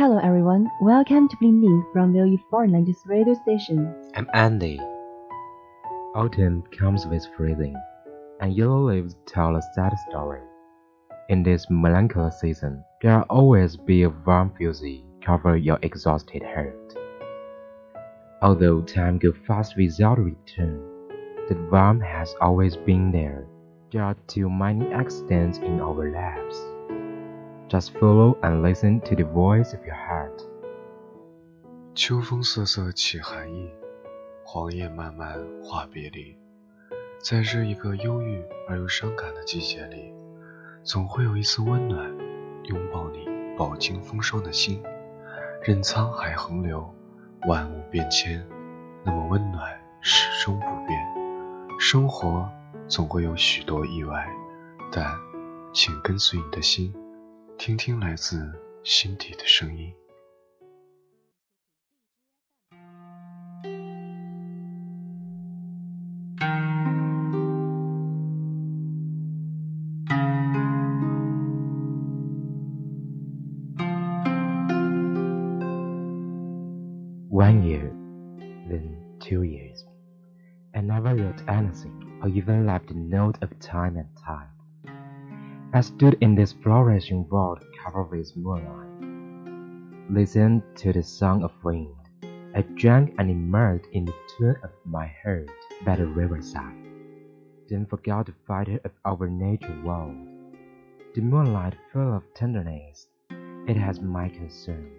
[0.00, 3.94] Hello everyone, welcome to Bling Bling from VOE Language Radio Station.
[4.14, 4.80] I'm Andy.
[6.14, 7.76] Autumn comes with freezing,
[8.40, 10.40] and yellow leaves tell a sad story.
[11.28, 16.94] In this melancholy season, there will always be a warm fuzzy cover your exhausted heart.
[18.40, 20.80] Although time goes fast without return,
[21.50, 23.46] the warmth has always been there.
[23.92, 26.58] There are too many accidents in our lives.
[27.70, 30.42] Just follow and listen to the voice of your heart.
[31.94, 33.70] 秋风瑟瑟起寒意，
[34.42, 36.36] 黄叶漫漫话别离。
[37.20, 40.12] 在这一个忧郁而又伤感的季节里，
[40.82, 42.12] 总会有一丝温暖，
[42.64, 44.82] 拥抱你饱经风霜的心。
[45.62, 46.92] 任沧海横流，
[47.46, 48.44] 万物变迁，
[49.04, 50.98] 那么温暖始终不变。
[51.78, 52.50] 生活
[52.88, 54.28] 总会有许多意外，
[54.90, 55.16] 但
[55.72, 56.92] 请跟随你的心，
[57.59, 58.53] 听听来自
[58.83, 59.93] 心底的声音。
[77.31, 77.91] One year,
[78.69, 79.83] then two years.
[80.73, 84.49] I never wrote anything or even left a note of time and time.
[85.72, 91.94] I stood in this flourishing world covered with moonlight, listened to the song of wind.
[92.56, 95.48] I drank and immersed in the tune of my heart
[95.84, 96.74] by the riverside.
[97.68, 100.16] Then forgot the fighter of our nature world.
[101.14, 103.06] The moonlight full of tenderness,
[103.68, 104.90] it has my concern.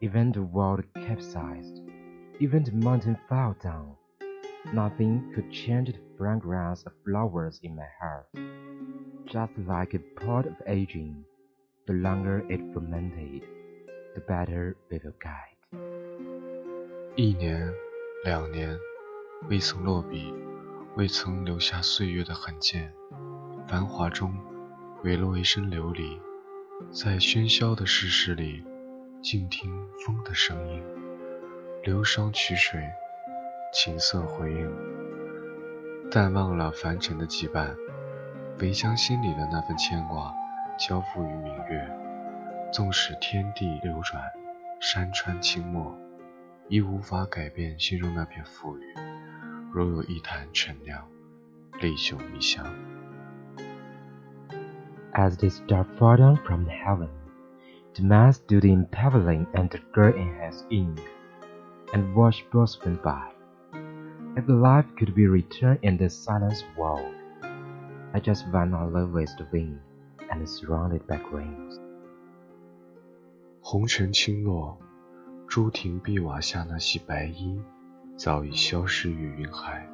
[0.00, 1.82] Even the world capsized,
[2.38, 3.96] even the mountain fell down.
[4.72, 8.26] Nothing could change the fragrance of flowers in my heart.
[9.26, 11.24] Just like a pot of aging,
[11.86, 13.42] the longer it fermented,
[14.14, 15.56] the better we will guide.
[17.14, 17.72] 一年，
[18.24, 18.76] 两年，
[19.48, 20.34] 未曾落笔，
[20.96, 22.80] 未曾留下岁月的痕迹。
[23.68, 24.34] 繁华中，
[25.04, 26.20] 唯落一身流离，
[26.90, 28.64] 在喧嚣的世事里，
[29.22, 30.82] 静听风的声音。
[31.84, 32.82] 流觞曲水，
[33.72, 34.72] 琴瑟回应。
[36.10, 37.74] 淡忘了凡尘的羁绊，
[38.60, 40.32] 唯将心里的那份牵挂
[40.78, 41.88] 交付于明月。
[42.72, 44.22] 纵使天地流转，
[44.80, 45.96] 山川清没。
[46.68, 48.82] 亦无法改变心中那片馥郁。
[49.72, 51.06] 若有一坛陈酿，
[51.80, 52.66] 历久弥香。
[55.12, 57.08] As the star fall down from heaven,
[57.94, 60.98] the man stood in pavilion and the girl in his ink,
[61.92, 63.35] and watched both went by.
[64.36, 67.14] If life could be returned in this silence world,
[68.12, 69.78] I just went on love with the wind
[70.30, 71.80] and surrounded by rains
[73.62, 74.78] 红尘轻落，
[75.48, 77.58] 朱亭碧瓦下那袭白衣，
[78.18, 79.88] 早已消失于云海。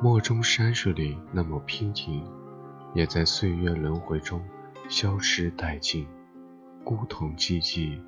[0.00, 2.26] 墨中山水里那抹娉婷，
[2.94, 4.40] 也在岁月轮回中
[4.88, 6.08] 消失殆尽。
[6.82, 8.00] 孤桐寂寂，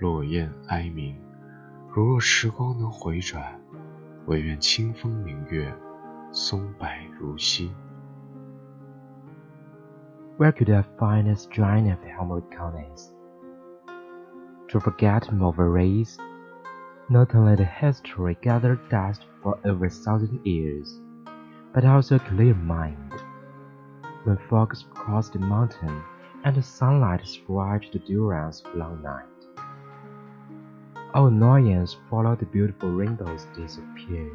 [0.00, 1.16] 落雁哀鸣。
[1.94, 3.61] 如若时光能回转，
[4.25, 5.73] 唯愿清风明月，
[6.31, 6.87] 松柏
[7.19, 7.71] 如昔。
[10.37, 13.13] Where could I find a strain of Helmut Collins?
[14.69, 16.17] To forget race,
[17.09, 21.01] not only the history gathered dust for over a thousand years,
[21.73, 23.13] but also a clear mind.
[24.25, 26.03] When fogs crossed the mountain
[26.43, 29.30] and the sunlight stretched the durance of long night,
[31.13, 34.31] our annoyance followed the beautiful rainbows disappear.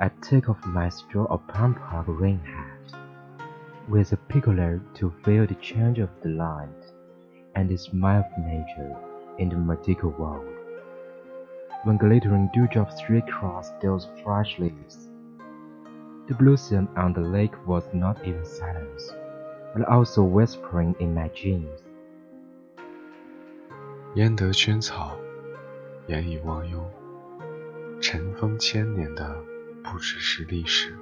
[0.00, 2.98] I took off my straw of palm park rain hat,
[3.88, 6.92] with a picoler to feel the change of the light
[7.54, 8.96] and the smile of nature
[9.38, 10.46] in the magical world.
[11.84, 15.10] When glittering dewdrops streaked across those fresh leaves,
[16.26, 19.12] the blossom on the lake was not even silence,
[19.72, 21.82] but also whispering in my dreams.
[24.14, 25.14] 焉得萱草，
[26.11, 26.85] 言以忘忧。
[28.01, 29.41] 尘封千年的
[29.81, 30.93] 不只是历史，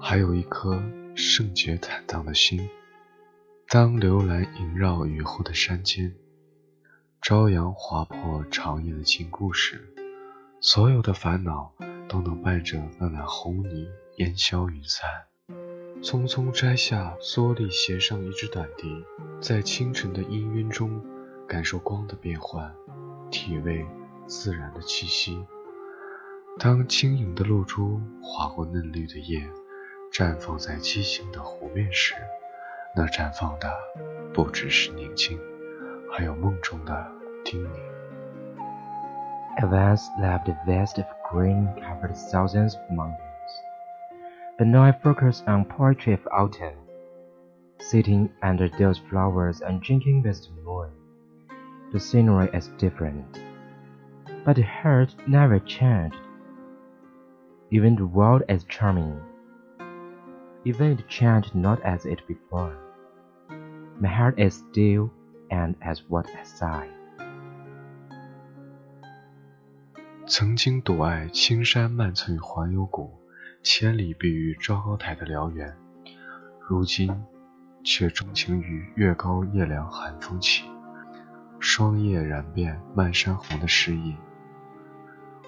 [0.00, 0.82] 还有一颗
[1.14, 2.70] 圣洁坦荡的心。
[3.68, 6.14] 当流岚萦绕雨后的山间，
[7.20, 9.92] 朝阳划破长夜的静故时，
[10.58, 11.74] 所有的烦恼
[12.08, 13.86] 都能伴着那暖红泥
[14.16, 15.06] 烟消云散。
[16.02, 19.04] 匆匆摘下蓑笠，携上一支短笛，
[19.42, 21.04] 在清晨的氤氲中
[21.46, 22.74] 感受光的变换，
[23.30, 23.84] 体味。
[24.26, 25.46] 自然的气息。
[26.58, 29.48] 当轻盈的露珠划过嫩绿的叶，
[30.12, 32.14] 绽放在激情的湖面时，
[32.94, 33.72] 那绽放的
[34.32, 35.38] 不只是宁静，
[36.12, 37.10] 还有梦中的
[37.44, 37.70] 叮咛。
[39.58, 43.18] Advance left a vast of green covered thousands of mountains,
[44.58, 46.74] but now I focus on poetry of autumn.
[47.78, 50.90] Sitting under those flowers and drinking with the moon,
[51.92, 53.38] the scenery is different.
[54.45, 56.15] But the heart never changed.
[57.69, 59.19] Even the world is charming.
[60.63, 62.75] Even it changed not as it before.
[63.99, 65.11] My heart is still
[65.51, 66.89] and as what I sigh.
[70.25, 73.11] 曾经独爱青山漫翠环幽谷，
[73.61, 75.75] 千里避雨昭高台的辽源，
[76.67, 77.11] 如今
[77.83, 80.65] 却钟情于月高夜凉寒风起，
[81.59, 84.15] 霜叶染遍漫山红的诗意。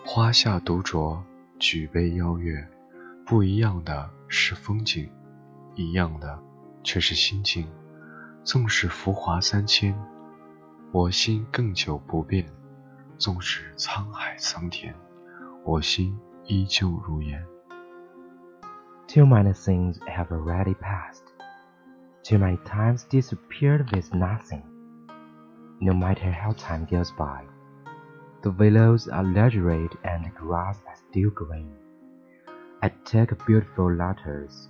[0.09, 1.19] 花下独酌，
[1.59, 2.65] 举杯邀月。
[3.27, 5.11] 不一样的是风景，
[5.75, 6.41] 一样的
[6.85, 7.69] 却是心境。
[8.45, 9.99] 纵使浮华三千，
[10.93, 12.47] 我心更久不变；
[13.19, 14.95] 纵使沧海桑田，
[15.65, 17.45] 我心依旧如烟。
[19.09, 21.25] Too many things have already passed.
[22.23, 24.63] Too many times disappeared with nothing.
[25.81, 27.43] No matter how time goes by.
[28.46, 31.72] The willows are luxuriant and the grass is still green.
[32.82, 34.68] I took beautiful letters,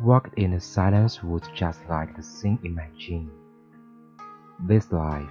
[0.00, 3.30] walked in the silence woods just like the scene in my dream.
[4.58, 5.30] This life,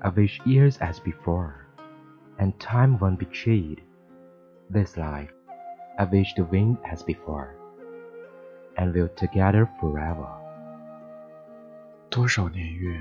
[0.00, 1.66] I wish years as before,
[2.38, 3.82] and time won't betrayed.
[4.70, 5.30] This life,
[5.98, 7.56] I wish the wind as before,
[8.78, 10.28] and we'll together forever.
[12.08, 12.98] 多少年月，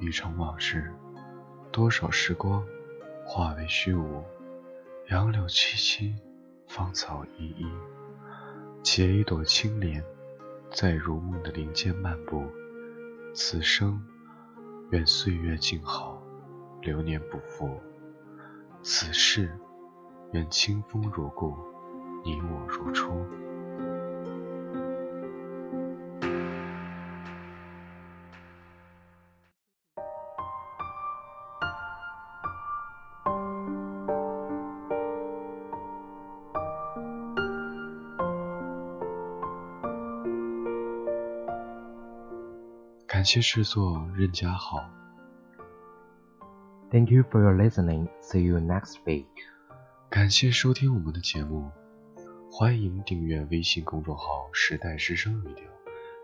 [0.00, 0.92] 一场往事，
[1.72, 2.64] 多少时光。
[3.27, 4.23] 化为虚无，
[5.09, 6.13] 杨柳萋萋，
[6.67, 7.65] 芳草依依。
[8.83, 10.01] 结一朵青莲，
[10.71, 12.43] 在如梦的林间漫步。
[13.33, 13.99] 此生，
[14.91, 16.21] 愿岁月静好，
[16.81, 17.67] 流年不负；
[18.83, 19.51] 此世，
[20.31, 21.57] 愿清风如故，
[22.23, 23.25] 你我如初。
[43.15, 44.83] 感谢制作任家豪。
[46.91, 48.09] Thank you for your listening.
[48.21, 49.27] See you next week.
[50.09, 51.71] 感谢收听我们的节目，
[52.51, 55.63] 欢迎订阅微信公众号“时代之声 Radio”，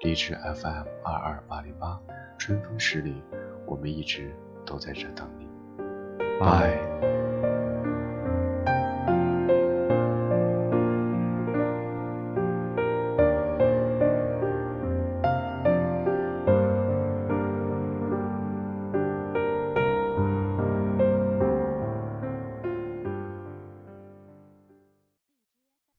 [0.02, 1.98] 荔枝 FM 二二八零八，
[2.38, 3.24] 春风十里，
[3.66, 5.48] 我们一直都在这等你。
[6.42, 7.21] Bye.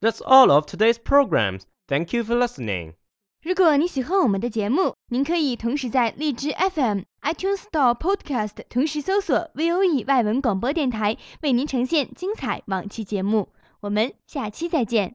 [0.02, 1.62] That's all of today's programs.
[1.86, 2.94] Thank you for listening.
[3.40, 13.48] 如果你喜欢我们的节目，您可以同时在荔枝 FM、iTunes Store Podcast 同时搜索 VOE 外文广播电台，为您呈现精彩往期节目。
[13.80, 15.14] 我们下期再见。